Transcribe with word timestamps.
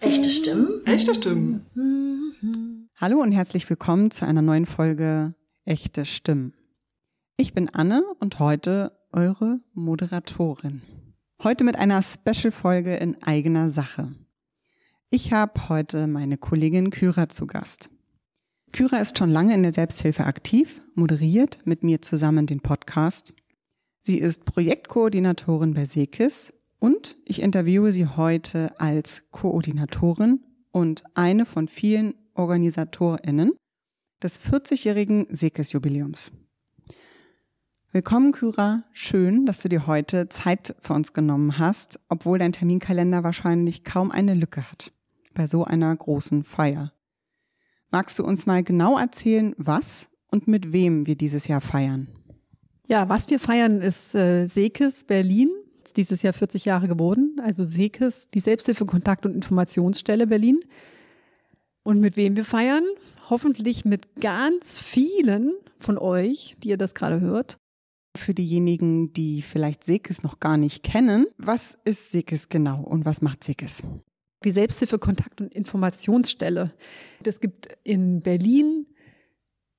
Echte 0.00 0.30
Stimmen? 0.30 0.86
Echte 0.86 1.14
Stimmen. 1.14 2.88
Hallo 2.96 3.20
und 3.20 3.32
herzlich 3.32 3.68
willkommen 3.68 4.10
zu 4.10 4.26
einer 4.26 4.40
neuen 4.40 4.64
Folge 4.64 5.34
Echte 5.66 6.06
Stimmen. 6.06 6.54
Ich 7.36 7.52
bin 7.52 7.68
Anne 7.68 8.02
und 8.18 8.38
heute 8.38 8.92
eure 9.12 9.60
Moderatorin. 9.74 10.80
Heute 11.42 11.64
mit 11.64 11.76
einer 11.76 12.02
Special-Folge 12.02 12.96
in 12.96 13.22
eigener 13.22 13.68
Sache. 13.70 14.14
Ich 15.10 15.34
habe 15.34 15.68
heute 15.68 16.06
meine 16.06 16.38
Kollegin 16.38 16.88
Kyra 16.88 17.28
zu 17.28 17.46
Gast. 17.46 17.90
Kyra 18.72 19.00
ist 19.00 19.18
schon 19.18 19.30
lange 19.30 19.52
in 19.52 19.62
der 19.62 19.74
Selbsthilfe 19.74 20.24
aktiv, 20.24 20.80
moderiert 20.94 21.58
mit 21.66 21.82
mir 21.82 22.00
zusammen 22.00 22.46
den 22.46 22.60
Podcast. 22.60 23.34
Sie 24.02 24.18
ist 24.18 24.46
Projektkoordinatorin 24.46 25.74
bei 25.74 25.84
Sekis 25.84 26.54
und 26.80 27.16
ich 27.24 27.40
interviewe 27.40 27.92
sie 27.92 28.06
heute 28.06 28.80
als 28.80 29.22
Koordinatorin 29.30 30.40
und 30.72 31.04
eine 31.14 31.44
von 31.46 31.68
vielen 31.68 32.14
OrganisatorInnen 32.34 33.52
des 34.22 34.40
40-jährigen 34.40 35.26
Sekes-Jubiläums. 35.30 36.32
Willkommen, 37.92 38.32
Kyra. 38.32 38.78
Schön, 38.92 39.46
dass 39.46 39.62
du 39.62 39.68
dir 39.68 39.86
heute 39.86 40.28
Zeit 40.28 40.74
für 40.80 40.94
uns 40.94 41.12
genommen 41.12 41.58
hast, 41.58 42.00
obwohl 42.08 42.38
dein 42.38 42.52
Terminkalender 42.52 43.24
wahrscheinlich 43.24 43.84
kaum 43.84 44.10
eine 44.10 44.34
Lücke 44.34 44.68
hat 44.70 44.92
bei 45.34 45.46
so 45.46 45.64
einer 45.64 45.94
großen 45.94 46.44
Feier. 46.44 46.92
Magst 47.90 48.18
du 48.18 48.24
uns 48.24 48.46
mal 48.46 48.62
genau 48.62 48.98
erzählen, 48.98 49.54
was 49.58 50.08
und 50.30 50.48
mit 50.48 50.72
wem 50.72 51.06
wir 51.06 51.16
dieses 51.16 51.48
Jahr 51.48 51.60
feiern? 51.60 52.08
Ja, 52.86 53.08
was 53.08 53.28
wir 53.28 53.38
feiern, 53.38 53.80
ist 53.80 54.14
äh, 54.14 54.46
Sekes 54.46 55.04
Berlin 55.04 55.50
dieses 55.92 56.22
Jahr 56.22 56.32
40 56.32 56.64
Jahre 56.64 56.88
geworden, 56.88 57.36
also 57.42 57.64
SEKES, 57.64 58.28
die 58.32 58.40
Selbsthilfe 58.40 58.86
Kontakt- 58.86 59.26
und 59.26 59.34
Informationsstelle 59.34 60.26
Berlin. 60.26 60.60
Und 61.82 62.00
mit 62.00 62.16
wem 62.16 62.36
wir 62.36 62.44
feiern? 62.44 62.84
Hoffentlich 63.28 63.84
mit 63.84 64.20
ganz 64.20 64.78
vielen 64.78 65.52
von 65.78 65.98
euch, 65.98 66.56
die 66.62 66.68
ihr 66.68 66.76
das 66.76 66.94
gerade 66.94 67.20
hört. 67.20 67.56
Für 68.16 68.34
diejenigen, 68.34 69.12
die 69.12 69.40
vielleicht 69.40 69.84
SEKES 69.84 70.22
noch 70.22 70.40
gar 70.40 70.56
nicht 70.56 70.82
kennen, 70.82 71.26
was 71.38 71.78
ist 71.84 72.12
SEKES 72.12 72.48
genau 72.48 72.82
und 72.82 73.04
was 73.04 73.22
macht 73.22 73.44
SEKES? 73.44 73.82
Die 74.44 74.50
Selbsthilfe 74.50 74.98
Kontakt- 74.98 75.40
und 75.40 75.54
Informationsstelle. 75.54 76.74
Es 77.24 77.40
gibt 77.40 77.68
in 77.84 78.22
Berlin 78.22 78.86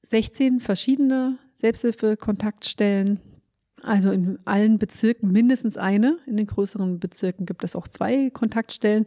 16 0.04 0.60
verschiedene 0.60 1.40
Selbsthilfe-Kontaktstellen 1.58 3.20
also 3.84 4.12
in 4.12 4.40
allen 4.46 4.78
Bezirken 4.78 5.32
mindestens 5.32 5.78
eine. 5.78 6.18
In 6.28 6.38
den 6.38 6.48
größeren 6.48 7.00
Bezirken 7.00 7.46
gibt 7.46 7.64
es 7.64 7.76
auch 7.76 7.88
zwei 7.88 8.30
Kontaktstellen. 8.30 9.06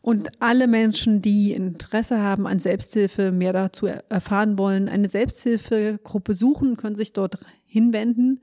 Und 0.00 0.30
alle 0.40 0.68
Menschen, 0.68 1.22
die 1.22 1.52
Interesse 1.52 2.18
haben 2.18 2.46
an 2.46 2.58
Selbsthilfe, 2.58 3.32
mehr 3.32 3.52
dazu 3.52 3.86
erfahren 3.86 4.58
wollen, 4.58 4.88
eine 4.88 5.08
Selbsthilfegruppe 5.08 6.34
suchen, 6.34 6.76
können 6.76 6.96
sich 6.96 7.12
dort 7.12 7.38
hinwenden. 7.64 8.40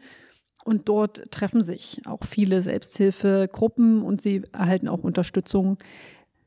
Und 0.65 0.89
dort 0.89 1.31
treffen 1.31 1.63
sich 1.63 2.01
auch 2.05 2.23
viele 2.25 2.61
Selbsthilfegruppen 2.61 4.01
und 4.01 4.21
sie 4.21 4.43
erhalten 4.51 4.87
auch 4.87 5.03
Unterstützung. 5.03 5.77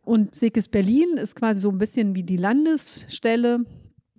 Und 0.05 0.35
Sekes 0.35 0.69
Berlin 0.69 1.17
ist 1.17 1.35
quasi 1.37 1.61
so 1.61 1.71
ein 1.71 1.79
bisschen 1.79 2.15
wie 2.15 2.23
die 2.23 2.37
Landesstelle. 2.37 3.65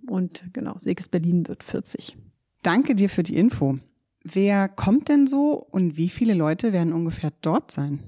Und 0.06 0.42
genau, 0.52 0.76
Sekes 0.78 1.08
Berlin 1.08 1.46
wird 1.46 1.62
40. 1.62 2.16
Danke 2.62 2.94
dir 2.94 3.08
für 3.08 3.22
die 3.22 3.36
Info. 3.36 3.78
Wer 4.24 4.68
kommt 4.68 5.10
denn 5.10 5.26
so 5.26 5.52
und 5.70 5.98
wie 5.98 6.08
viele 6.08 6.32
Leute 6.32 6.72
werden 6.72 6.94
ungefähr 6.94 7.30
dort 7.42 7.70
sein? 7.70 8.00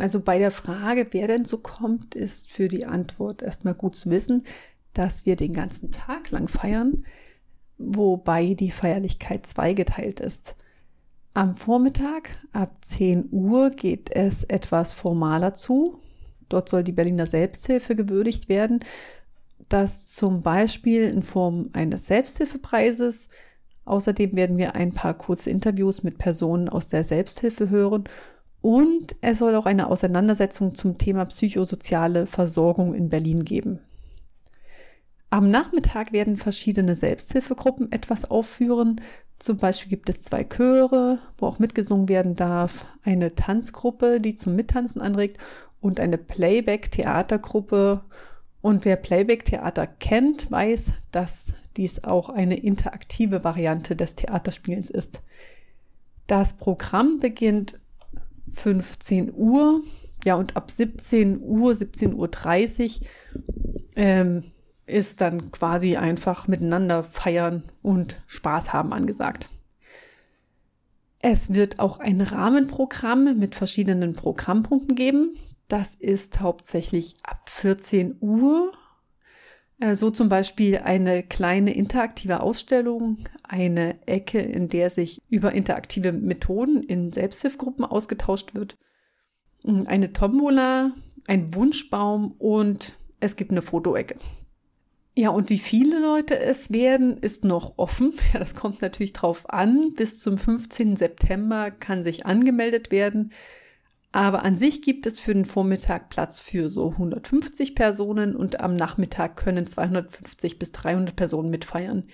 Also 0.00 0.20
bei 0.20 0.38
der 0.38 0.50
Frage, 0.50 1.06
wer 1.10 1.28
denn 1.28 1.44
so 1.44 1.58
kommt, 1.58 2.14
ist 2.14 2.50
für 2.50 2.68
die 2.68 2.86
Antwort 2.86 3.42
erstmal 3.42 3.74
gut 3.74 3.94
zu 3.96 4.10
wissen, 4.10 4.42
dass 4.94 5.26
wir 5.26 5.36
den 5.36 5.52
ganzen 5.52 5.92
Tag 5.92 6.30
lang 6.30 6.48
feiern, 6.48 7.04
wobei 7.76 8.54
die 8.54 8.70
Feierlichkeit 8.70 9.46
zweigeteilt 9.46 10.20
ist. 10.20 10.56
Am 11.34 11.56
Vormittag 11.56 12.38
ab 12.52 12.78
10 12.80 13.28
Uhr 13.30 13.70
geht 13.70 14.10
es 14.10 14.42
etwas 14.44 14.92
formaler 14.92 15.54
zu. 15.54 16.00
Dort 16.48 16.68
soll 16.68 16.82
die 16.82 16.92
Berliner 16.92 17.26
Selbsthilfe 17.26 17.94
gewürdigt 17.94 18.48
werden, 18.48 18.80
das 19.68 20.08
zum 20.08 20.42
Beispiel 20.42 21.02
in 21.02 21.22
Form 21.22 21.70
eines 21.74 22.06
Selbsthilfepreises 22.06 23.28
Außerdem 23.90 24.36
werden 24.36 24.56
wir 24.56 24.76
ein 24.76 24.92
paar 24.92 25.14
kurze 25.14 25.50
Interviews 25.50 26.04
mit 26.04 26.16
Personen 26.16 26.68
aus 26.68 26.86
der 26.86 27.02
Selbsthilfe 27.02 27.70
hören 27.70 28.04
und 28.60 29.16
es 29.20 29.40
soll 29.40 29.56
auch 29.56 29.66
eine 29.66 29.88
Auseinandersetzung 29.88 30.76
zum 30.76 30.96
Thema 30.96 31.24
psychosoziale 31.24 32.26
Versorgung 32.26 32.94
in 32.94 33.08
Berlin 33.08 33.44
geben. 33.44 33.80
Am 35.30 35.50
Nachmittag 35.50 36.12
werden 36.12 36.36
verschiedene 36.36 36.94
Selbsthilfegruppen 36.94 37.90
etwas 37.90 38.30
aufführen. 38.30 39.00
Zum 39.38 39.56
Beispiel 39.56 39.90
gibt 39.90 40.08
es 40.08 40.22
zwei 40.22 40.44
Chöre, 40.44 41.18
wo 41.38 41.46
auch 41.46 41.58
mitgesungen 41.58 42.08
werden 42.08 42.36
darf, 42.36 42.84
eine 43.02 43.34
Tanzgruppe, 43.34 44.20
die 44.20 44.36
zum 44.36 44.54
Mittanzen 44.54 45.00
anregt 45.00 45.38
und 45.80 45.98
eine 45.98 46.18
Playback-Theatergruppe. 46.18 48.02
Und 48.60 48.84
wer 48.84 48.96
Playback-Theater 48.96 49.86
kennt, 49.86 50.50
weiß, 50.50 50.92
dass 51.10 51.54
dies 51.76 52.04
auch 52.04 52.28
eine 52.28 52.58
interaktive 52.58 53.44
Variante 53.44 53.96
des 53.96 54.14
Theaterspielens 54.14 54.90
ist. 54.90 55.22
Das 56.26 56.54
Programm 56.54 57.18
beginnt 57.20 57.78
15 58.54 59.32
Uhr, 59.34 59.82
ja, 60.24 60.34
und 60.34 60.56
ab 60.56 60.70
17 60.70 61.40
Uhr, 61.40 61.72
17.30 61.72 63.00
Uhr 63.00 63.06
ähm, 63.96 64.44
ist 64.86 65.20
dann 65.20 65.50
quasi 65.50 65.96
einfach 65.96 66.48
miteinander 66.48 67.04
feiern 67.04 67.64
und 67.82 68.20
Spaß 68.26 68.72
haben 68.72 68.92
angesagt. 68.92 69.48
Es 71.22 71.52
wird 71.52 71.78
auch 71.78 71.98
ein 71.98 72.20
Rahmenprogramm 72.20 73.38
mit 73.38 73.54
verschiedenen 73.54 74.14
Programmpunkten 74.14 74.94
geben. 74.94 75.36
Das 75.68 75.94
ist 75.94 76.40
hauptsächlich 76.40 77.16
ab 77.22 77.48
14 77.48 78.16
Uhr 78.20 78.72
so 79.94 80.10
zum 80.10 80.28
Beispiel 80.28 80.78
eine 80.78 81.22
kleine 81.22 81.74
interaktive 81.74 82.40
Ausstellung, 82.40 83.24
eine 83.42 83.96
Ecke, 84.06 84.38
in 84.38 84.68
der 84.68 84.90
sich 84.90 85.20
über 85.30 85.52
interaktive 85.52 86.12
Methoden 86.12 86.82
in 86.82 87.12
Selbsthilfgruppen 87.12 87.84
ausgetauscht 87.84 88.54
wird, 88.54 88.76
hm, 89.64 89.86
eine 89.86 90.12
Tombola, 90.12 90.92
ein 91.26 91.54
Wunschbaum 91.54 92.32
und 92.38 92.98
es 93.20 93.36
gibt 93.36 93.50
eine 93.50 93.62
Fotoecke. 93.62 94.16
Ja, 95.16 95.30
und 95.30 95.50
wie 95.50 95.58
viele 95.58 96.00
Leute 96.00 96.38
es 96.38 96.70
werden, 96.72 97.18
ist 97.18 97.44
noch 97.44 97.74
offen. 97.76 98.14
Ja, 98.32 98.38
das 98.38 98.54
kommt 98.54 98.80
natürlich 98.80 99.12
drauf 99.12 99.50
an. 99.50 99.94
Bis 99.94 100.18
zum 100.18 100.38
15. 100.38 100.96
September 100.96 101.70
kann 101.70 102.04
sich 102.04 102.26
angemeldet 102.26 102.90
werden. 102.90 103.32
Aber 104.12 104.42
an 104.44 104.56
sich 104.56 104.82
gibt 104.82 105.06
es 105.06 105.20
für 105.20 105.34
den 105.34 105.44
Vormittag 105.44 106.08
Platz 106.10 106.40
für 106.40 106.68
so 106.68 106.90
150 106.90 107.76
Personen 107.76 108.34
und 108.34 108.60
am 108.60 108.74
Nachmittag 108.74 109.36
können 109.36 109.66
250 109.66 110.58
bis 110.58 110.72
300 110.72 111.14
Personen 111.14 111.50
mitfeiern. 111.50 112.04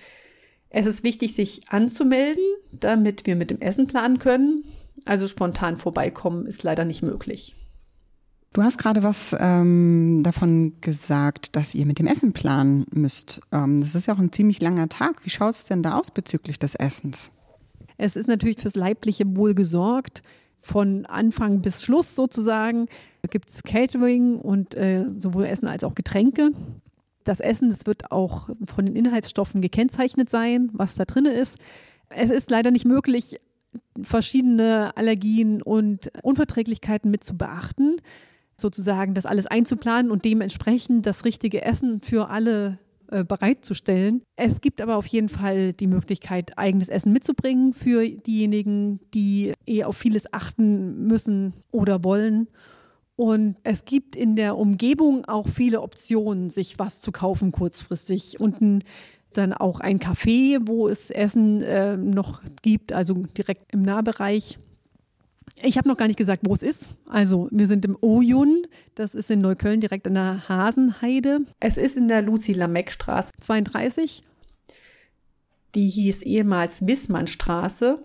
Es 0.69 0.85
ist 0.85 1.03
wichtig, 1.03 1.33
sich 1.33 1.69
anzumelden, 1.69 2.43
damit 2.71 3.25
wir 3.25 3.35
mit 3.35 3.49
dem 3.49 3.61
Essen 3.61 3.87
planen 3.87 4.19
können. 4.19 4.63
Also 5.05 5.27
spontan 5.27 5.77
vorbeikommen 5.77 6.45
ist 6.45 6.63
leider 6.63 6.85
nicht 6.85 7.01
möglich. 7.01 7.55
Du 8.53 8.63
hast 8.63 8.77
gerade 8.77 9.03
was 9.03 9.35
ähm, 9.39 10.21
davon 10.23 10.73
gesagt, 10.81 11.55
dass 11.55 11.75
ihr 11.75 11.85
mit 11.85 11.99
dem 11.99 12.07
Essen 12.07 12.33
planen 12.33 12.85
müsst. 12.91 13.41
Ähm, 13.51 13.81
das 13.81 13.95
ist 13.95 14.07
ja 14.07 14.13
auch 14.13 14.19
ein 14.19 14.31
ziemlich 14.31 14.61
langer 14.61 14.89
Tag. 14.89 15.25
Wie 15.25 15.29
schaut 15.29 15.55
es 15.55 15.65
denn 15.65 15.83
da 15.83 15.97
aus 15.97 16.11
bezüglich 16.11 16.59
des 16.59 16.75
Essens? 16.75 17.31
Es 17.97 18.15
ist 18.15 18.27
natürlich 18.27 18.57
fürs 18.59 18.75
leibliche 18.75 19.35
Wohl 19.35 19.53
gesorgt 19.53 20.21
von 20.67 21.05
Anfang 21.05 21.61
bis 21.61 21.81
Schluss 21.81 22.13
sozusagen. 22.13 22.87
Da 23.21 23.29
gibt 23.29 23.49
es 23.49 23.63
Catering 23.63 24.35
und 24.35 24.75
äh, 24.75 25.05
sowohl 25.15 25.45
Essen 25.45 25.67
als 25.67 25.83
auch 25.83 25.95
Getränke. 25.95 26.51
Das 27.23 27.39
Essen, 27.39 27.69
das 27.69 27.85
wird 27.85 28.11
auch 28.11 28.49
von 28.65 28.85
den 28.85 28.95
Inhaltsstoffen 28.95 29.61
gekennzeichnet 29.61 30.29
sein, 30.29 30.69
was 30.73 30.95
da 30.95 31.05
drin 31.05 31.25
ist. 31.25 31.57
Es 32.09 32.29
ist 32.29 32.51
leider 32.51 32.71
nicht 32.71 32.85
möglich, 32.85 33.39
verschiedene 34.01 34.95
Allergien 34.95 35.61
und 35.61 36.11
Unverträglichkeiten 36.21 37.09
mit 37.09 37.23
zu 37.23 37.37
beachten, 37.37 37.97
sozusagen 38.59 39.13
das 39.13 39.25
alles 39.25 39.45
einzuplanen 39.45 40.11
und 40.11 40.25
dementsprechend 40.25 41.05
das 41.05 41.25
richtige 41.25 41.63
Essen 41.63 42.01
für 42.01 42.29
alle 42.29 42.79
äh, 43.09 43.23
bereitzustellen. 43.23 44.21
Es 44.35 44.61
gibt 44.61 44.81
aber 44.81 44.95
auf 44.95 45.07
jeden 45.07 45.29
Fall 45.29 45.73
die 45.73 45.87
Möglichkeit, 45.87 46.57
eigenes 46.57 46.89
Essen 46.89 47.13
mitzubringen 47.13 47.73
für 47.73 48.07
diejenigen, 48.07 48.99
die 49.13 49.53
eh 49.65 49.83
auf 49.83 49.97
vieles 49.97 50.31
achten 50.33 51.07
müssen 51.07 51.53
oder 51.71 52.03
wollen. 52.03 52.47
Und 53.15 53.55
es 53.63 53.85
gibt 53.85 54.15
in 54.15 54.35
der 54.35 54.57
Umgebung 54.57 55.25
auch 55.25 55.47
viele 55.47 55.81
Optionen, 55.81 56.49
sich 56.49 56.77
was 56.77 57.01
zu 57.01 57.11
kaufen 57.11 57.51
kurzfristig. 57.51 58.39
Unten 58.39 58.83
dann 59.33 59.53
auch 59.53 59.79
ein 59.79 59.99
Café, 59.99 60.59
wo 60.61 60.87
es 60.87 61.09
Essen 61.09 61.61
äh, 61.63 61.97
noch 61.97 62.41
gibt, 62.61 62.93
also 62.93 63.13
direkt 63.37 63.73
im 63.73 63.81
Nahbereich. 63.81 64.59
Ich 65.61 65.77
habe 65.77 65.87
noch 65.87 65.97
gar 65.97 66.07
nicht 66.07 66.19
gesagt, 66.19 66.43
wo 66.45 66.53
es 66.53 66.61
ist. 66.61 66.87
Also, 67.07 67.47
wir 67.51 67.65
sind 67.65 67.83
im 67.83 67.97
Oyun. 68.01 68.67
Das 68.93 69.15
ist 69.15 69.31
in 69.31 69.41
Neukölln 69.41 69.81
direkt 69.81 70.05
in 70.05 70.13
der 70.13 70.47
Hasenheide. 70.47 71.39
Es 71.59 71.77
ist 71.77 71.97
in 71.97 72.07
der 72.07 72.21
Lucy-Lameck-Straße 72.21 73.31
32. 73.39 74.23
Die 75.73 75.89
hieß 75.89 76.21
ehemals 76.21 76.85
Wissmannstraße. 76.85 77.99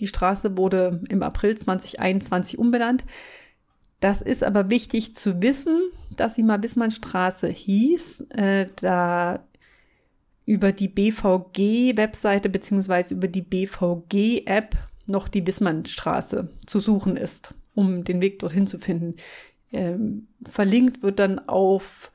Die 0.00 0.06
Straße 0.06 0.58
wurde 0.58 1.02
im 1.08 1.22
April 1.22 1.56
2021 1.56 2.58
umbenannt. 2.58 3.04
Das 4.00 4.20
ist 4.20 4.44
aber 4.44 4.68
wichtig 4.68 5.14
zu 5.14 5.40
wissen, 5.40 5.80
dass 6.14 6.34
sie 6.34 6.42
mal 6.42 6.62
Wissmannstraße 6.62 7.48
hieß, 7.48 8.26
äh, 8.30 8.66
da 8.76 9.46
über 10.44 10.72
die 10.72 10.88
BVG-Webseite 10.88 12.50
beziehungsweise 12.50 13.14
über 13.14 13.28
die 13.28 13.42
BVG-App 13.42 14.76
noch 15.06 15.28
die 15.28 15.46
Wissmannstraße 15.46 16.50
zu 16.66 16.80
suchen 16.80 17.16
ist, 17.16 17.54
um 17.74 18.04
den 18.04 18.20
Weg 18.20 18.38
dorthin 18.38 18.66
zu 18.66 18.78
finden. 18.78 19.16
Ähm, 19.72 20.28
verlinkt 20.48 21.02
wird 21.02 21.18
dann 21.18 21.38
auf 21.48 22.12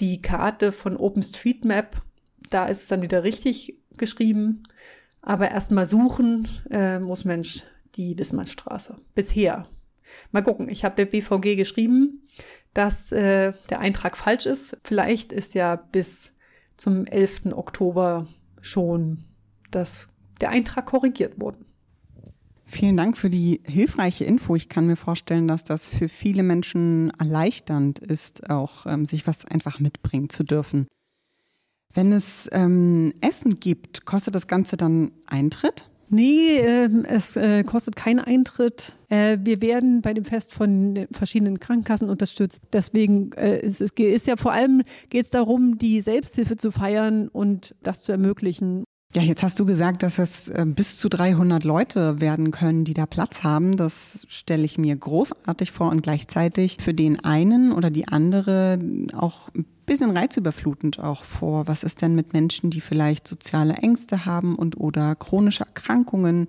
die 0.00 0.20
Karte 0.20 0.72
von 0.72 0.96
OpenStreetMap. 0.96 2.02
Da 2.50 2.66
ist 2.66 2.82
es 2.82 2.88
dann 2.88 3.02
wieder 3.02 3.24
richtig 3.24 3.78
geschrieben. 3.96 4.62
Aber 5.22 5.50
erstmal 5.50 5.86
suchen 5.86 6.48
äh, 6.70 6.98
muss 6.98 7.24
Mensch 7.24 7.64
die 7.94 8.18
Wissmannstraße. 8.18 8.96
Bisher. 9.14 9.66
Mal 10.32 10.42
gucken. 10.42 10.68
Ich 10.68 10.84
habe 10.84 10.96
der 10.96 11.06
BVG 11.06 11.56
geschrieben, 11.56 12.28
dass 12.74 13.10
äh, 13.12 13.52
der 13.70 13.80
Eintrag 13.80 14.16
falsch 14.16 14.46
ist. 14.46 14.76
Vielleicht 14.82 15.32
ist 15.32 15.54
ja 15.54 15.76
bis 15.76 16.32
zum 16.76 17.06
11. 17.06 17.52
Oktober 17.52 18.26
schon 18.60 19.24
das, 19.70 20.08
der 20.40 20.50
Eintrag 20.50 20.86
korrigiert 20.86 21.40
worden. 21.40 21.66
Vielen 22.66 22.96
Dank 22.96 23.18
für 23.18 23.28
die 23.28 23.60
hilfreiche 23.64 24.24
Info. 24.24 24.56
Ich 24.56 24.68
kann 24.68 24.86
mir 24.86 24.96
vorstellen, 24.96 25.46
dass 25.46 25.64
das 25.64 25.88
für 25.88 26.08
viele 26.08 26.42
Menschen 26.42 27.10
erleichternd 27.18 27.98
ist, 27.98 28.48
auch 28.48 28.86
ähm, 28.86 29.04
sich 29.04 29.26
was 29.26 29.44
einfach 29.44 29.80
mitbringen 29.80 30.30
zu 30.30 30.44
dürfen. 30.44 30.86
Wenn 31.92 32.12
es 32.12 32.48
ähm, 32.52 33.12
Essen 33.20 33.60
gibt, 33.60 34.04
kostet 34.06 34.34
das 34.34 34.46
Ganze 34.46 34.76
dann 34.76 35.12
Eintritt? 35.26 35.88
Nee, 36.08 36.56
äh, 36.56 36.88
es 37.04 37.36
äh, 37.36 37.64
kostet 37.64 37.96
keinen 37.96 38.20
Eintritt. 38.20 38.94
Äh, 39.08 39.38
wir 39.42 39.60
werden 39.62 40.02
bei 40.02 40.14
dem 40.14 40.24
Fest 40.24 40.52
von 40.52 41.06
verschiedenen 41.12 41.60
Krankenkassen 41.60 42.08
unterstützt. 42.08 42.62
Deswegen 42.72 43.32
äh, 43.32 43.60
ist 43.60 43.80
es 43.80 43.90
ist 43.96 44.26
ja 44.26 44.36
vor 44.36 44.52
allem 44.52 44.82
geht 45.10 45.24
es 45.24 45.30
darum, 45.30 45.78
die 45.78 46.00
Selbsthilfe 46.00 46.56
zu 46.56 46.70
feiern 46.70 47.28
und 47.28 47.74
das 47.82 48.02
zu 48.02 48.12
ermöglichen. 48.12 48.84
Ja, 49.16 49.22
jetzt 49.22 49.44
hast 49.44 49.60
du 49.60 49.64
gesagt, 49.64 50.02
dass 50.02 50.18
es 50.18 50.48
äh, 50.48 50.64
bis 50.66 50.96
zu 50.96 51.08
300 51.08 51.62
Leute 51.62 52.20
werden 52.20 52.50
können, 52.50 52.84
die 52.84 52.94
da 52.94 53.06
Platz 53.06 53.44
haben. 53.44 53.76
Das 53.76 54.26
stelle 54.28 54.64
ich 54.64 54.76
mir 54.76 54.96
großartig 54.96 55.70
vor 55.70 55.90
und 55.90 56.02
gleichzeitig 56.02 56.78
für 56.80 56.94
den 56.94 57.24
einen 57.24 57.72
oder 57.72 57.90
die 57.90 58.08
andere 58.08 58.76
auch 59.16 59.50
ein 59.54 59.66
bisschen 59.86 60.10
reizüberflutend 60.10 60.98
auch 60.98 61.22
vor. 61.22 61.68
Was 61.68 61.84
ist 61.84 62.02
denn 62.02 62.16
mit 62.16 62.32
Menschen, 62.32 62.70
die 62.70 62.80
vielleicht 62.80 63.28
soziale 63.28 63.74
Ängste 63.74 64.26
haben 64.26 64.56
und 64.56 64.80
oder 64.80 65.14
chronische 65.14 65.64
Erkrankungen, 65.64 66.48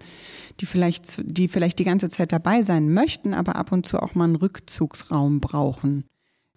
die 0.59 0.65
vielleicht, 0.65 1.21
die 1.23 1.47
vielleicht 1.47 1.77
die 1.77 1.83
ganze 1.83 2.09
Zeit 2.09 2.31
dabei 2.31 2.63
sein 2.63 2.91
möchten, 2.91 3.35
aber 3.35 3.57
ab 3.57 3.71
und 3.71 3.85
zu 3.85 3.99
auch 3.99 4.15
mal 4.15 4.23
einen 4.23 4.37
Rückzugsraum 4.37 5.39
brauchen? 5.39 6.05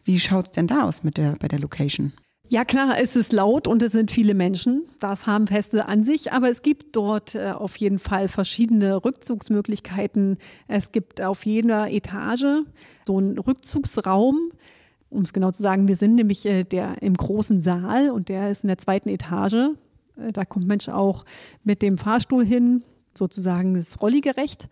Wie 0.04 0.18
schaut's 0.18 0.52
denn 0.52 0.68
da 0.68 0.84
aus 0.84 1.04
mit 1.04 1.18
der, 1.18 1.36
bei 1.38 1.48
der 1.48 1.58
Location? 1.58 2.14
Ja 2.50 2.64
klar, 2.64 2.98
es 2.98 3.14
ist 3.14 3.34
laut 3.34 3.66
und 3.66 3.82
es 3.82 3.92
sind 3.92 4.10
viele 4.10 4.32
Menschen. 4.32 4.88
Das 5.00 5.26
haben 5.26 5.46
Feste 5.46 5.86
an 5.86 6.02
sich, 6.04 6.32
aber 6.32 6.48
es 6.48 6.62
gibt 6.62 6.96
dort 6.96 7.34
äh, 7.34 7.50
auf 7.50 7.76
jeden 7.76 7.98
Fall 7.98 8.28
verschiedene 8.28 9.04
Rückzugsmöglichkeiten. 9.04 10.38
Es 10.66 10.90
gibt 10.90 11.20
auf 11.20 11.44
jeder 11.44 11.90
Etage 11.90 12.64
so 13.06 13.18
einen 13.18 13.38
Rückzugsraum. 13.38 14.52
Um 15.10 15.22
es 15.22 15.34
genau 15.34 15.50
zu 15.50 15.62
sagen, 15.62 15.88
wir 15.88 15.96
sind 15.96 16.14
nämlich 16.14 16.46
äh, 16.46 16.64
der 16.64 17.02
im 17.02 17.14
großen 17.14 17.60
Saal 17.60 18.10
und 18.10 18.30
der 18.30 18.50
ist 18.50 18.64
in 18.64 18.68
der 18.68 18.78
zweiten 18.78 19.10
Etage. 19.10 19.74
Äh, 20.16 20.32
da 20.32 20.46
kommt 20.46 20.66
Mensch 20.66 20.88
auch 20.88 21.26
mit 21.64 21.82
dem 21.82 21.98
Fahrstuhl 21.98 22.46
hin, 22.46 22.82
sozusagen 23.14 23.74
ist 23.74 24.00
rolligerecht. 24.00 24.68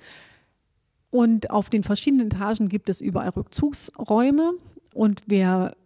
Und 1.10 1.50
auf 1.50 1.68
den 1.68 1.82
verschiedenen 1.82 2.28
Etagen 2.28 2.70
gibt 2.70 2.88
es 2.88 3.02
überall 3.02 3.30
Rückzugsräume. 3.30 4.54
Und 4.94 5.20
wer 5.26 5.76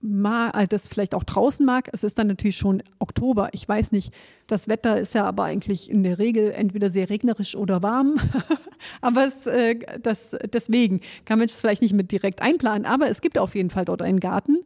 also 0.00 0.66
das 0.68 0.86
vielleicht 0.86 1.14
auch 1.14 1.24
draußen 1.24 1.66
mag. 1.66 1.88
Es 1.92 2.04
ist 2.04 2.18
dann 2.18 2.28
natürlich 2.28 2.56
schon 2.56 2.82
Oktober. 3.00 3.48
Ich 3.52 3.68
weiß 3.68 3.90
nicht. 3.90 4.12
Das 4.46 4.68
Wetter 4.68 4.98
ist 4.98 5.14
ja 5.14 5.24
aber 5.24 5.44
eigentlich 5.44 5.90
in 5.90 6.04
der 6.04 6.18
Regel 6.18 6.52
entweder 6.52 6.88
sehr 6.88 7.10
regnerisch 7.10 7.56
oder 7.56 7.82
warm. 7.82 8.16
aber 9.00 9.26
es, 9.26 9.46
äh, 9.46 9.76
das, 10.00 10.36
deswegen 10.52 11.00
kann 11.24 11.38
man 11.38 11.46
es 11.46 11.60
vielleicht 11.60 11.82
nicht 11.82 11.94
mit 11.94 12.12
direkt 12.12 12.40
einplanen. 12.42 12.86
Aber 12.86 13.08
es 13.08 13.20
gibt 13.20 13.38
auf 13.38 13.56
jeden 13.56 13.70
Fall 13.70 13.84
dort 13.84 14.00
einen 14.00 14.20
Garten, 14.20 14.58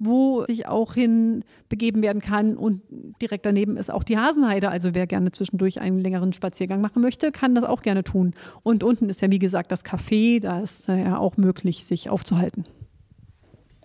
wo 0.00 0.44
sich 0.46 0.66
auch 0.66 0.94
hin 0.94 1.44
begeben 1.68 2.02
werden 2.02 2.20
kann. 2.20 2.56
Und 2.56 2.82
direkt 3.22 3.46
daneben 3.46 3.76
ist 3.76 3.92
auch 3.92 4.02
die 4.02 4.18
Hasenheide. 4.18 4.70
Also 4.70 4.92
wer 4.92 5.06
gerne 5.06 5.30
zwischendurch 5.30 5.80
einen 5.80 6.00
längeren 6.00 6.32
Spaziergang 6.32 6.80
machen 6.80 7.00
möchte, 7.00 7.30
kann 7.30 7.54
das 7.54 7.62
auch 7.62 7.82
gerne 7.82 8.02
tun. 8.02 8.34
Und 8.64 8.82
unten 8.82 9.08
ist 9.08 9.20
ja, 9.20 9.30
wie 9.30 9.38
gesagt, 9.38 9.70
das 9.70 9.84
Café. 9.84 10.40
Da 10.40 10.60
ist 10.60 10.88
ja 10.88 11.16
auch 11.16 11.36
möglich, 11.36 11.84
sich 11.84 12.10
aufzuhalten. 12.10 12.64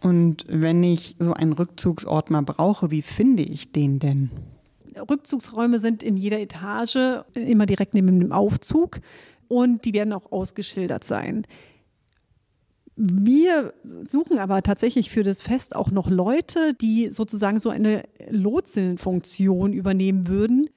Und 0.05 0.45
wenn 0.47 0.83
ich 0.83 1.15
so 1.17 1.33
einen 1.33 1.53
Rückzugsort 1.53 2.29
mal 2.29 2.43
brauche, 2.43 2.91
wie 2.91 3.01
finde 3.01 3.41
ich 3.41 3.71
den 3.71 3.97
denn? 3.97 4.29
Rückzugsräume 5.09 5.79
sind 5.79 6.03
in 6.03 6.15
jeder 6.15 6.39
Etage 6.39 7.23
immer 7.33 7.65
direkt 7.65 7.95
neben 7.95 8.19
dem 8.19 8.31
Aufzug 8.31 8.99
und 9.47 9.83
die 9.83 9.93
werden 9.93 10.13
auch 10.13 10.31
ausgeschildert 10.31 11.03
sein. 11.03 11.47
Wir 12.95 13.73
suchen 14.05 14.37
aber 14.37 14.61
tatsächlich 14.61 15.09
für 15.09 15.23
das 15.23 15.41
Fest 15.41 15.75
auch 15.75 15.89
noch 15.89 16.07
Leute, 16.07 16.75
die 16.75 17.09
sozusagen 17.09 17.59
so 17.59 17.71
eine 17.71 18.03
Lotsenfunktion 18.29 19.73
übernehmen 19.73 20.27
würden. 20.27 20.69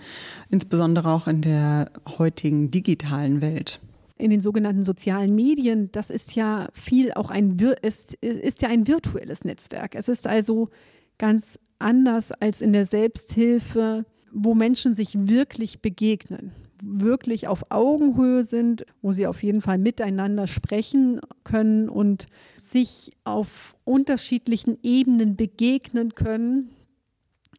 Insbesondere 0.50 1.10
auch 1.10 1.28
in 1.28 1.42
der 1.42 1.92
heutigen 2.20 2.70
digitalen 2.70 3.42
Welt. 3.42 3.82
In 4.18 4.30
den 4.30 4.42
sogenannten 4.42 4.84
sozialen 4.84 5.34
Medien, 5.34 5.92
das 5.92 6.12
ist 6.12 6.36
ja 6.36 6.70
viel 6.74 7.12
auch 7.14 7.32
ein, 7.32 7.58
es 7.82 8.14
ist 8.22 8.62
ja 8.62 8.70
ein 8.70 8.88
virtuelles 8.88 9.44
Netzwerk. 9.44 9.96
Es 9.96 10.08
ist 10.08 10.28
also 10.28 10.70
ganz 11.18 11.58
anders 11.80 12.32
als 12.32 12.62
in 12.62 12.74
der 12.74 12.86
Selbsthilfe, 12.86 14.06
wo 14.32 14.54
Menschen 14.54 14.94
sich 14.94 15.16
wirklich 15.18 15.82
begegnen 15.82 16.52
wirklich 16.84 17.48
auf 17.48 17.72
Augenhöhe 17.72 18.44
sind, 18.44 18.86
wo 19.02 19.14
sie 19.14 19.26
auf 19.26 19.42
jeden 19.42 19.62
Fall 19.62 19.78
miteinander 19.78 20.48
sprechen 20.48 21.22
können 21.44 21.88
und 21.88 22.28
sich 22.74 23.14
auf 23.24 23.76
unterschiedlichen 23.86 24.78
Ebenen 24.84 25.36
begegnen 25.36 26.16
können 26.16 26.72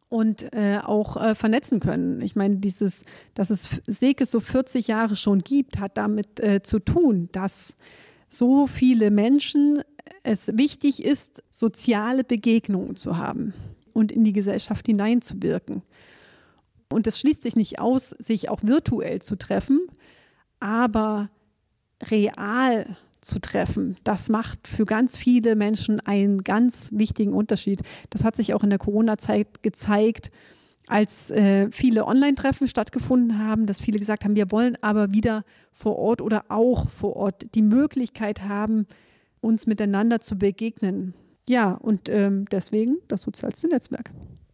und 0.09 0.53
äh, 0.53 0.79
auch 0.83 1.17
äh, 1.17 1.33
vernetzen 1.33 1.79
können. 1.79 2.21
Ich 2.21 2.35
meine, 2.35 2.57
dieses, 2.57 3.03
dass 3.33 3.49
es 3.49 3.81
Sekes 3.87 4.29
so 4.29 4.39
40 4.39 4.87
Jahre 4.87 5.15
schon 5.15 5.39
gibt, 5.39 5.79
hat 5.79 5.97
damit 5.97 6.39
äh, 6.39 6.61
zu 6.61 6.79
tun, 6.79 7.29
dass 7.31 7.73
so 8.27 8.67
viele 8.67 9.09
Menschen 9.09 9.81
es 10.23 10.55
wichtig 10.57 11.03
ist, 11.03 11.43
soziale 11.49 12.23
Begegnungen 12.23 12.95
zu 12.95 13.17
haben 13.17 13.53
und 13.93 14.11
in 14.11 14.23
die 14.23 14.33
Gesellschaft 14.33 14.85
hineinzuwirken. 14.85 15.81
Und 16.89 17.07
es 17.07 17.19
schließt 17.19 17.41
sich 17.41 17.55
nicht 17.55 17.79
aus, 17.79 18.09
sich 18.19 18.49
auch 18.49 18.61
virtuell 18.63 19.21
zu 19.21 19.37
treffen, 19.37 19.79
aber 20.59 21.29
real 22.03 22.97
zu 23.25 23.39
treffen. 23.39 23.97
Das 24.03 24.29
macht 24.29 24.67
für 24.67 24.85
ganz 24.85 25.17
viele 25.17 25.55
Menschen 25.55 25.99
einen 25.99 26.43
ganz 26.43 26.89
wichtigen 26.91 27.33
Unterschied. 27.33 27.81
Das 28.11 28.23
hat 28.23 28.35
sich 28.35 28.53
auch 28.53 28.63
in 28.63 28.69
der 28.69 28.79
Corona-Zeit 28.79 29.63
gezeigt, 29.63 30.31
als 30.87 31.31
äh, 31.31 31.69
viele 31.71 32.05
Online-Treffen 32.05 32.67
stattgefunden 32.67 33.39
haben, 33.39 33.65
dass 33.65 33.81
viele 33.81 33.99
gesagt 33.99 34.23
haben, 34.23 34.35
wir 34.35 34.51
wollen 34.51 34.77
aber 34.81 35.13
wieder 35.13 35.43
vor 35.73 35.97
Ort 35.97 36.21
oder 36.21 36.45
auch 36.49 36.89
vor 36.89 37.15
Ort 37.15 37.47
die 37.55 37.63
Möglichkeit 37.63 38.43
haben, 38.43 38.85
uns 39.41 39.65
miteinander 39.65 40.21
zu 40.21 40.37
begegnen. 40.37 41.15
Ja, 41.49 41.71
und 41.71 42.09
ähm, 42.09 42.45
deswegen 42.51 42.97
das 43.07 43.23
sozialste 43.23 43.67
Netzwerk. 43.67 44.11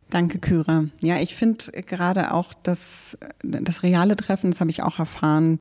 Danke, 0.09 0.39
Kyra. 0.39 0.85
Ja, 1.01 1.19
ich 1.19 1.35
finde 1.35 1.71
gerade 1.85 2.33
auch 2.33 2.53
das, 2.53 3.17
das 3.43 3.83
reale 3.83 4.15
Treffen, 4.15 4.51
das 4.51 4.59
habe 4.59 4.69
ich 4.69 4.83
auch 4.83 4.99
erfahren 4.99 5.59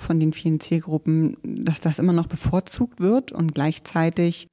von 0.00 0.20
den 0.20 0.32
vielen 0.32 0.60
Zielgruppen, 0.60 1.36
dass 1.42 1.80
das 1.80 1.98
immer 1.98 2.12
noch 2.12 2.26
bevorzugt 2.26 3.00
wird 3.00 3.32
und 3.32 3.54
gleichzeitig 3.54 4.48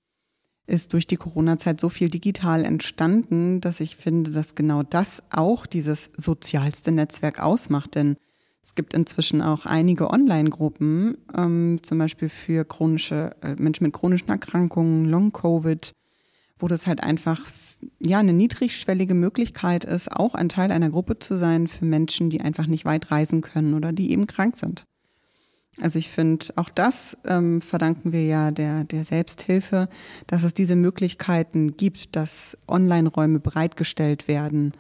ist 0.68 0.94
durch 0.94 1.08
die 1.08 1.16
Corona-Zeit 1.16 1.80
so 1.80 1.90
viel 1.90 2.10
digital 2.10 2.66
entstanden, 2.66 3.62
dass 3.62 3.80
ich 3.80 3.96
finde, 3.96 4.32
dass 4.32 4.54
genau 4.54 4.84
das 4.84 5.24
auch 5.30 5.66
dieses 5.66 6.12
sozialste 6.18 6.92
Netzwerk 6.92 7.42
ausmacht. 7.42 7.96
Denn 7.96 8.18
es 8.62 8.76
gibt 8.76 8.94
inzwischen 8.94 9.42
auch 9.42 9.66
einige 9.66 10.10
Online-Gruppen, 10.10 11.18
ähm, 11.36 11.80
zum 11.84 11.98
Beispiel 11.98 12.28
für 12.28 12.66
chronische 12.66 13.34
äh, 13.42 13.56
Menschen 13.56 13.86
mit 13.86 13.94
chronischen 13.94 14.30
Erkrankungen, 14.30 15.06
Long-Covid, 15.06 15.94
wo 16.60 16.68
das 16.68 16.86
halt 16.86 17.02
einfach 17.02 17.40
ja 18.00 18.20
eine 18.20 18.34
niedrigschwellige 18.34 19.14
Möglichkeit 19.14 19.86
ist, 19.86 20.12
auch 20.12 20.36
ein 20.36 20.50
Teil 20.50 20.72
einer 20.72 20.90
Gruppe 20.90 21.20
zu 21.20 21.38
sein 21.38 21.68
für 21.68 21.86
Menschen, 21.86 22.30
die 22.30 22.42
einfach 22.42 22.68
nicht 22.68 22.84
weit 22.84 23.10
reisen 23.10 23.42
können 23.42 23.74
oder 23.74 23.94
die 23.94 24.12
eben 24.12 24.28
krank 24.28 24.58
sind. 24.58 24.84
Also 25.80 26.00
ich 26.00 26.10
finde, 26.10 26.48
auch 26.56 26.70
das 26.70 27.18
ähm, 27.26 27.62
verdanken 27.62 28.12
wir 28.12 28.26
ja 28.26 28.52
der, 28.52 28.84
der 28.84 29.04
Selbsthilfe, 29.04 29.90
dass 30.26 30.44
es 30.44 30.54
diese 30.54 30.76
Möglichkeiten 30.76 31.78
gibt, 31.78 32.16
dass 32.16 32.58
Online-Räume 32.68 33.40
bereitgestellt 33.40 34.28
werden. 34.28 34.74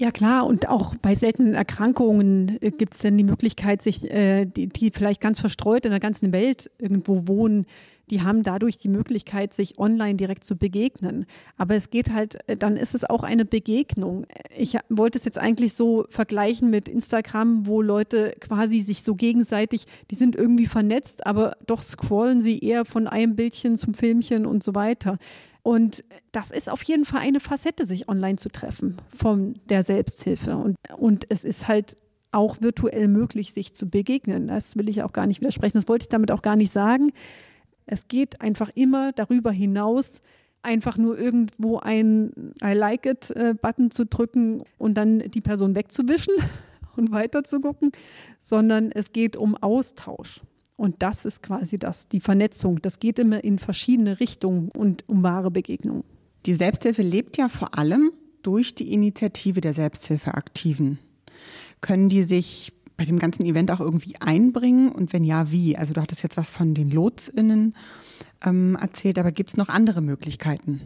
Ja 0.00 0.12
klar, 0.12 0.46
und 0.46 0.68
auch 0.68 0.94
bei 0.94 1.16
seltenen 1.16 1.54
Erkrankungen 1.54 2.56
äh, 2.62 2.70
gibt 2.70 2.94
es 2.94 3.00
dann 3.00 3.18
die 3.18 3.24
Möglichkeit, 3.24 3.82
sich, 3.82 4.08
äh, 4.08 4.46
die, 4.46 4.68
die 4.68 4.92
vielleicht 4.92 5.20
ganz 5.20 5.40
verstreut 5.40 5.84
in 5.84 5.90
der 5.90 5.98
ganzen 5.98 6.30
Welt 6.32 6.70
irgendwo 6.78 7.26
wohnen, 7.26 7.66
die 8.08 8.22
haben 8.22 8.44
dadurch 8.44 8.78
die 8.78 8.88
Möglichkeit, 8.88 9.52
sich 9.52 9.76
online 9.78 10.14
direkt 10.14 10.44
zu 10.44 10.56
begegnen. 10.56 11.26
Aber 11.56 11.74
es 11.74 11.90
geht 11.90 12.12
halt, 12.12 12.38
äh, 12.48 12.56
dann 12.56 12.76
ist 12.76 12.94
es 12.94 13.02
auch 13.02 13.24
eine 13.24 13.44
Begegnung. 13.44 14.24
Ich 14.56 14.76
wollte 14.88 15.18
es 15.18 15.24
jetzt 15.24 15.38
eigentlich 15.38 15.74
so 15.74 16.06
vergleichen 16.10 16.70
mit 16.70 16.88
Instagram, 16.88 17.66
wo 17.66 17.82
Leute 17.82 18.36
quasi 18.38 18.82
sich 18.82 19.02
so 19.02 19.16
gegenseitig, 19.16 19.86
die 20.12 20.14
sind 20.14 20.36
irgendwie 20.36 20.66
vernetzt, 20.66 21.26
aber 21.26 21.56
doch 21.66 21.82
scrollen 21.82 22.40
sie 22.40 22.60
eher 22.60 22.84
von 22.84 23.08
einem 23.08 23.34
Bildchen 23.34 23.76
zum 23.76 23.94
Filmchen 23.94 24.46
und 24.46 24.62
so 24.62 24.76
weiter. 24.76 25.18
Und 25.62 26.04
das 26.32 26.50
ist 26.50 26.68
auf 26.68 26.82
jeden 26.82 27.04
Fall 27.04 27.20
eine 27.20 27.40
Facette, 27.40 27.84
sich 27.86 28.08
online 28.08 28.36
zu 28.36 28.48
treffen 28.48 28.96
von 29.16 29.54
der 29.68 29.82
Selbsthilfe. 29.82 30.56
Und, 30.56 30.76
und 30.96 31.26
es 31.28 31.44
ist 31.44 31.68
halt 31.68 31.96
auch 32.30 32.60
virtuell 32.60 33.08
möglich, 33.08 33.52
sich 33.52 33.74
zu 33.74 33.88
begegnen. 33.88 34.48
Das 34.48 34.76
will 34.76 34.88
ich 34.88 35.02
auch 35.02 35.12
gar 35.12 35.26
nicht 35.26 35.40
widersprechen. 35.40 35.78
Das 35.78 35.88
wollte 35.88 36.04
ich 36.04 36.08
damit 36.08 36.30
auch 36.30 36.42
gar 36.42 36.56
nicht 36.56 36.72
sagen. 36.72 37.12
Es 37.86 38.08
geht 38.08 38.40
einfach 38.40 38.70
immer 38.74 39.12
darüber 39.12 39.50
hinaus, 39.50 40.20
einfach 40.62 40.96
nur 40.96 41.18
irgendwo 41.18 41.78
ein 41.78 42.52
I 42.62 42.74
like 42.74 43.06
it 43.06 43.30
äh, 43.30 43.54
zu 43.90 44.04
drücken 44.04 44.62
und 44.76 44.94
dann 44.94 45.20
die 45.30 45.40
Person 45.40 45.74
wegzuwischen 45.74 46.34
und 46.96 47.10
weiter 47.12 47.44
zu 47.44 47.60
gucken, 47.60 47.92
sondern 48.40 48.92
es 48.92 49.12
geht 49.12 49.36
um 49.36 49.56
Austausch. 49.56 50.42
Und 50.78 51.02
das 51.02 51.24
ist 51.24 51.42
quasi 51.42 51.76
das, 51.76 52.06
die 52.06 52.20
Vernetzung. 52.20 52.80
Das 52.80 53.00
geht 53.00 53.18
immer 53.18 53.42
in 53.42 53.58
verschiedene 53.58 54.20
Richtungen 54.20 54.70
und 54.70 55.02
um 55.08 55.24
wahre 55.24 55.50
Begegnungen. 55.50 56.04
Die 56.46 56.54
Selbsthilfe 56.54 57.02
lebt 57.02 57.36
ja 57.36 57.48
vor 57.48 57.76
allem 57.76 58.12
durch 58.42 58.76
die 58.76 58.92
Initiative 58.92 59.60
der 59.60 59.74
Selbsthilfeaktiven. 59.74 61.00
Können 61.80 62.08
die 62.08 62.22
sich 62.22 62.72
bei 62.96 63.04
dem 63.04 63.18
ganzen 63.18 63.44
Event 63.44 63.72
auch 63.72 63.80
irgendwie 63.80 64.14
einbringen? 64.20 64.92
Und 64.92 65.12
wenn 65.12 65.24
ja, 65.24 65.50
wie? 65.50 65.76
Also 65.76 65.94
du 65.94 66.00
hattest 66.00 66.22
jetzt 66.22 66.36
was 66.36 66.48
von 66.48 66.74
den 66.74 66.92
LotsInnen 66.92 67.74
ähm, 68.46 68.78
erzählt, 68.80 69.18
aber 69.18 69.32
gibt 69.32 69.50
es 69.50 69.56
noch 69.56 69.68
andere 69.68 70.00
Möglichkeiten? 70.00 70.80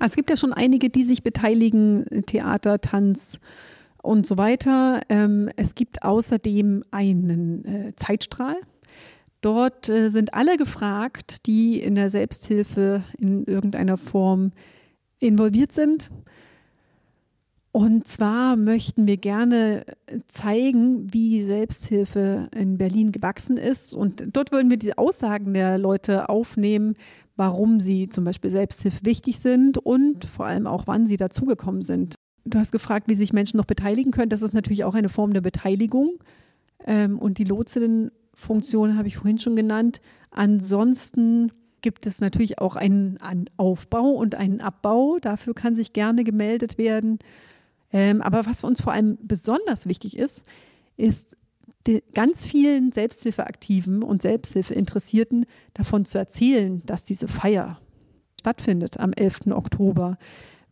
Also 0.00 0.14
es 0.14 0.16
gibt 0.16 0.30
ja 0.30 0.36
schon 0.36 0.52
einige, 0.52 0.90
die 0.90 1.04
sich 1.04 1.22
beteiligen, 1.22 2.06
Theater, 2.26 2.80
Tanz 2.80 3.38
und 4.02 4.26
so 4.26 4.36
weiter. 4.36 5.02
Ähm, 5.08 5.48
es 5.54 5.76
gibt 5.76 6.02
außerdem 6.02 6.82
einen 6.90 7.64
äh, 7.64 7.92
Zeitstrahl. 7.94 8.56
Dort 9.42 9.88
äh, 9.88 10.08
sind 10.08 10.32
alle 10.32 10.56
gefragt, 10.56 11.46
die 11.46 11.80
in 11.80 11.96
der 11.96 12.08
Selbsthilfe 12.08 13.02
in 13.18 13.44
irgendeiner 13.44 13.98
Form 13.98 14.52
involviert 15.18 15.72
sind. 15.72 16.10
Und 17.72 18.06
zwar 18.06 18.56
möchten 18.56 19.06
wir 19.06 19.16
gerne 19.16 19.84
zeigen, 20.28 21.12
wie 21.12 21.42
Selbsthilfe 21.42 22.48
in 22.54 22.76
Berlin 22.76 23.12
gewachsen 23.12 23.56
ist. 23.56 23.94
Und 23.94 24.22
dort 24.32 24.52
würden 24.52 24.70
wir 24.70 24.76
die 24.76 24.96
Aussagen 24.96 25.54
der 25.54 25.78
Leute 25.78 26.28
aufnehmen, 26.28 26.94
warum 27.34 27.80
sie 27.80 28.10
zum 28.10 28.24
Beispiel 28.24 28.50
Selbsthilfe 28.50 29.04
wichtig 29.04 29.38
sind 29.40 29.78
und 29.78 30.26
vor 30.26 30.46
allem 30.46 30.66
auch, 30.66 30.86
wann 30.86 31.06
sie 31.06 31.16
dazugekommen 31.16 31.80
sind. 31.82 32.16
Du 32.44 32.58
hast 32.58 32.72
gefragt, 32.72 33.08
wie 33.08 33.14
sich 33.14 33.32
Menschen 33.32 33.56
noch 33.56 33.64
beteiligen 33.64 34.12
können. 34.12 34.28
Das 34.28 34.42
ist 34.42 34.52
natürlich 34.52 34.84
auch 34.84 34.94
eine 34.94 35.08
Form 35.08 35.32
der 35.32 35.40
Beteiligung. 35.40 36.18
Ähm, 36.86 37.18
und 37.18 37.38
die 37.38 37.44
Lotsinnenfunktion 38.42 38.96
habe 38.96 39.08
ich 39.08 39.16
vorhin 39.16 39.38
schon 39.38 39.56
genannt. 39.56 40.00
Ansonsten 40.30 41.52
gibt 41.80 42.06
es 42.06 42.20
natürlich 42.20 42.58
auch 42.58 42.76
einen 42.76 43.18
Aufbau 43.56 44.10
und 44.10 44.34
einen 44.34 44.60
Abbau. 44.60 45.18
Dafür 45.20 45.54
kann 45.54 45.74
sich 45.74 45.92
gerne 45.92 46.24
gemeldet 46.24 46.78
werden. 46.78 47.18
Ähm, 47.92 48.22
aber 48.22 48.46
was 48.46 48.60
für 48.60 48.66
uns 48.66 48.80
vor 48.80 48.92
allem 48.92 49.18
besonders 49.22 49.86
wichtig 49.86 50.16
ist, 50.16 50.44
ist 50.96 51.36
ganz 52.14 52.46
vielen 52.46 52.92
Selbsthilfeaktiven 52.92 54.02
und 54.02 54.22
Selbsthilfeinteressierten 54.22 55.46
davon 55.74 56.04
zu 56.04 56.18
erzählen, 56.18 56.82
dass 56.86 57.04
diese 57.04 57.26
Feier 57.26 57.80
stattfindet 58.38 59.00
am 59.00 59.12
11. 59.12 59.48
Oktober 59.50 60.16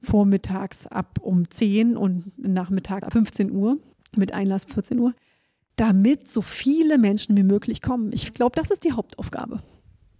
vormittags 0.00 0.86
ab 0.86 1.18
um 1.20 1.50
10 1.50 1.96
und 1.96 2.38
Nachmittag 2.38 3.02
ab 3.02 3.12
15 3.12 3.50
Uhr 3.50 3.78
mit 4.16 4.32
Einlass 4.32 4.64
14 4.64 4.98
Uhr, 4.98 5.14
damit 5.80 6.28
so 6.28 6.42
viele 6.42 6.99
Menschen 6.99 7.37
wie 7.38 7.42
möglich 7.42 7.80
kommen. 7.80 8.12
Ich 8.12 8.34
glaube, 8.34 8.54
das 8.54 8.70
ist 8.70 8.84
die 8.84 8.92
Hauptaufgabe. 8.92 9.60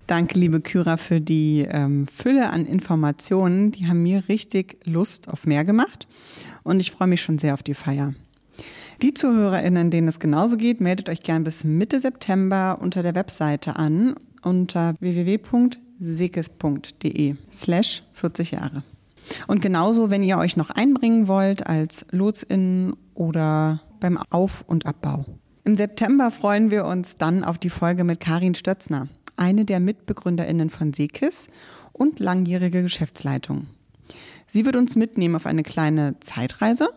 Danke, 0.07 0.39
liebe 0.39 0.63
Kyra, 0.63 0.97
für 0.97 1.21
die 1.21 1.67
ähm, 1.71 2.07
Fülle 2.09 2.49
an 2.49 2.65
Informationen. 2.65 3.71
Die 3.71 3.87
haben 3.87 4.03
mir 4.03 4.27
richtig 4.29 4.79
Lust 4.85 5.29
auf 5.29 5.47
mehr 5.47 5.67
gemacht 5.67 6.09
und 6.63 6.81
ich 6.81 6.91
freue 6.91 7.09
mich 7.09 7.21
schon 7.21 7.39
sehr 7.39 7.53
auf 7.53 7.63
die 7.63 7.75
Feier. 7.75 8.15
Die 9.03 9.13
ZuhörerInnen, 9.13 9.91
denen 9.91 10.09
es 10.09 10.19
genauso 10.19 10.57
geht, 10.57 10.81
meldet 10.81 11.11
euch 11.11 11.23
gern 11.23 11.45
bis 11.45 11.63
Mitte 11.63 12.01
September 12.01 12.79
unter 12.81 13.03
der 13.03 13.15
Webseite 13.15 13.77
an 13.77 14.15
unter 14.43 14.95
www.sekes.de 15.01 15.77
slash 17.53 18.03
40 18.15 18.51
Jahre. 18.53 18.83
Und 19.47 19.61
genauso, 19.61 20.09
wenn 20.11 20.23
ihr 20.23 20.39
euch 20.39 20.57
noch 20.57 20.71
einbringen 20.71 21.29
wollt 21.29 21.67
als 21.67 22.07
LotsInnen 22.11 22.95
oder 23.15 23.83
beim 24.01 24.19
Auf- 24.31 24.65
und 24.67 24.87
Abbau. 24.87 25.27
Im 25.65 25.77
September 25.77 26.31
freuen 26.31 26.71
wir 26.71 26.85
uns 26.85 27.17
dann 27.17 27.45
auf 27.45 27.59
die 27.59 27.71
Folge 27.71 28.05
mit 28.05 28.21
Karin 28.21 28.55
Stötzner 28.55 29.09
eine 29.41 29.65
der 29.65 29.81
MitbegründerInnen 29.81 30.71
von 30.71 30.93
Sekis 30.93 31.49
und 31.93 32.21
langjährige 32.21 32.83
Geschäftsleitung. 32.83 33.67
Sie 34.47 34.67
wird 34.67 34.77
uns 34.77 34.97
mitnehmen 34.97 35.35
auf 35.35 35.47
eine 35.47 35.63
kleine 35.63 36.21
Zeitreise 36.21 36.91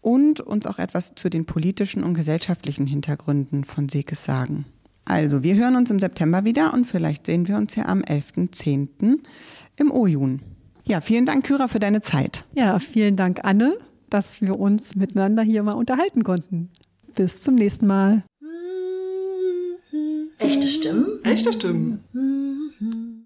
und 0.00 0.40
uns 0.40 0.66
auch 0.66 0.78
etwas 0.78 1.14
zu 1.16 1.28
den 1.28 1.46
politischen 1.46 2.04
und 2.04 2.14
gesellschaftlichen 2.14 2.86
Hintergründen 2.86 3.64
von 3.64 3.88
Sekis 3.88 4.24
sagen. 4.24 4.66
Also, 5.06 5.42
wir 5.42 5.54
hören 5.56 5.76
uns 5.76 5.90
im 5.90 5.98
September 5.98 6.44
wieder 6.44 6.72
und 6.72 6.86
vielleicht 6.86 7.26
sehen 7.26 7.48
wir 7.48 7.56
uns 7.56 7.74
ja 7.74 7.86
am 7.86 8.00
11.10. 8.00 9.18
im 9.76 9.90
Ojun. 9.90 10.40
Ja, 10.84 11.00
vielen 11.00 11.26
Dank, 11.26 11.44
Kyra, 11.44 11.68
für 11.68 11.80
deine 11.80 12.00
Zeit. 12.00 12.44
Ja, 12.54 12.78
vielen 12.78 13.16
Dank, 13.16 13.40
Anne, 13.42 13.76
dass 14.08 14.40
wir 14.40 14.58
uns 14.58 14.94
miteinander 14.94 15.42
hier 15.42 15.62
mal 15.62 15.72
unterhalten 15.72 16.22
konnten. 16.22 16.70
Bis 17.14 17.42
zum 17.42 17.54
nächsten 17.54 17.86
Mal. 17.86 18.24
Echte 20.38 20.66
Stimmen? 20.66 21.22
Echte 21.22 21.52
Stimmen. 21.52 22.04